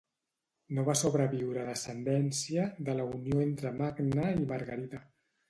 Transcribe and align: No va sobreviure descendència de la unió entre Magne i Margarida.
No 0.77 0.85
va 0.85 0.95
sobreviure 1.01 1.65
descendència 1.67 2.65
de 2.89 2.97
la 3.01 3.07
unió 3.19 3.45
entre 3.45 3.75
Magne 3.83 4.27
i 4.41 4.51
Margarida. 4.55 5.05